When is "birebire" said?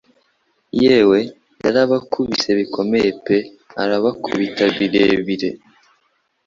4.75-5.49